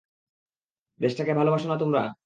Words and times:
দেশটাকে 0.99 1.33
ভালোবাসো 1.33 1.67
না 1.67 1.77
তোমরা? 1.77 2.01